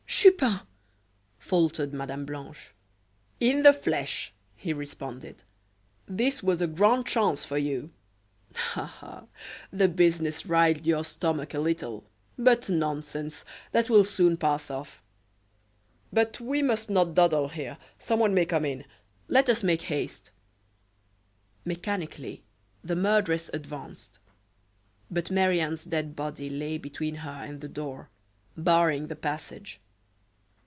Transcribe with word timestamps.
"Chupin!" 0.21 0.59
faltered 1.39 1.93
Mme. 1.93 2.25
Blanche. 2.25 2.75
"In 3.39 3.63
the 3.63 3.73
flesh," 3.73 4.31
he 4.55 4.71
responded. 4.71 5.41
"This 6.05 6.43
was 6.43 6.61
a 6.61 6.67
grand 6.67 7.07
chance 7.07 7.43
for 7.43 7.57
you. 7.57 7.89
Ah, 8.75 8.85
ha! 8.85 9.23
The 9.71 9.87
business 9.87 10.45
riled 10.45 10.85
your 10.85 11.03
stomach 11.03 11.55
a 11.55 11.59
little, 11.59 12.03
but 12.37 12.69
nonsense! 12.69 13.43
that 13.71 13.89
will 13.89 14.05
soon 14.05 14.37
pass 14.37 14.69
off. 14.69 15.01
But 16.13 16.39
we 16.39 16.61
must 16.61 16.87
not 16.87 17.15
dawdle 17.15 17.47
here; 17.47 17.79
someone 17.97 18.35
may 18.35 18.45
come 18.45 18.65
in. 18.65 18.85
Let 19.27 19.49
us 19.49 19.63
make 19.63 19.81
haste." 19.83 20.29
Mechanically 21.65 22.43
the 22.83 22.95
murderess 22.95 23.49
advanced; 23.53 24.19
but 25.09 25.31
Marie 25.31 25.59
Anne's 25.61 25.83
dead 25.83 26.15
body 26.15 26.47
lay 26.47 26.77
between 26.77 27.15
her 27.15 27.43
and 27.43 27.59
the 27.59 27.69
door, 27.69 28.11
barring 28.55 29.07
the 29.07 29.15
passage. 29.15 29.79